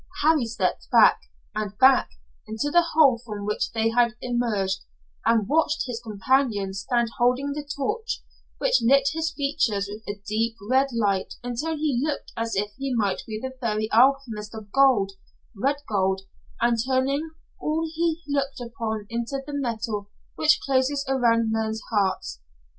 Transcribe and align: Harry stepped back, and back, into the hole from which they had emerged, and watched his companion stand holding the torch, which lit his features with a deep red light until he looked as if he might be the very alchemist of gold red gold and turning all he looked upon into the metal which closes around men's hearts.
Harry 0.23 0.47
stepped 0.47 0.89
back, 0.89 1.29
and 1.53 1.77
back, 1.77 2.09
into 2.47 2.71
the 2.71 2.81
hole 2.95 3.19
from 3.19 3.45
which 3.45 3.71
they 3.71 3.89
had 3.89 4.15
emerged, 4.19 4.79
and 5.27 5.47
watched 5.47 5.83
his 5.85 6.01
companion 6.01 6.73
stand 6.73 7.07
holding 7.19 7.51
the 7.51 7.63
torch, 7.77 8.23
which 8.57 8.81
lit 8.81 9.09
his 9.13 9.31
features 9.31 9.87
with 9.87 10.01
a 10.07 10.19
deep 10.27 10.55
red 10.71 10.87
light 10.91 11.35
until 11.43 11.75
he 11.77 12.01
looked 12.03 12.31
as 12.35 12.55
if 12.55 12.71
he 12.79 12.91
might 12.95 13.21
be 13.27 13.39
the 13.39 13.53
very 13.61 13.91
alchemist 13.91 14.55
of 14.55 14.71
gold 14.71 15.11
red 15.55 15.77
gold 15.87 16.21
and 16.59 16.79
turning 16.83 17.29
all 17.59 17.85
he 17.85 18.23
looked 18.27 18.59
upon 18.59 19.05
into 19.07 19.39
the 19.45 19.53
metal 19.53 20.09
which 20.33 20.59
closes 20.65 21.05
around 21.07 21.51
men's 21.51 21.83
hearts. 21.91 22.41